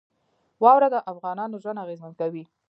واوره 0.61 0.87
د 0.91 0.95
افغانانو 1.11 1.61
ژوند 1.63 1.81
اغېزمن 1.83 2.13
کوي. 2.21 2.43